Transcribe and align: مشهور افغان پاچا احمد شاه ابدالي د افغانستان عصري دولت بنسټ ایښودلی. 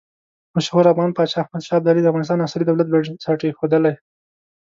مشهور 0.55 0.83
افغان 0.87 1.11
پاچا 1.17 1.37
احمد 1.43 1.61
شاه 1.67 1.77
ابدالي 1.79 2.01
د 2.01 2.07
افغانستان 2.11 2.39
عصري 2.45 2.63
دولت 2.67 2.87
بنسټ 2.91 3.39
ایښودلی. 3.45 3.93